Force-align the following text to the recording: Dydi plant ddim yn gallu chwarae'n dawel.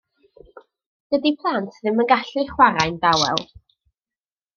Dydi 1.15 1.31
plant 1.43 1.75
ddim 1.83 2.01
yn 2.03 2.09
gallu 2.13 2.45
chwarae'n 2.53 2.97
dawel. 3.05 3.45